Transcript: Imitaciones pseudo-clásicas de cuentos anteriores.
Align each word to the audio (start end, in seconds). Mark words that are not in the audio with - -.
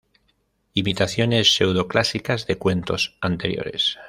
Imitaciones 0.73 1.47
pseudo-clásicas 1.53 2.47
de 2.47 2.57
cuentos 2.57 3.19
anteriores. 3.21 3.99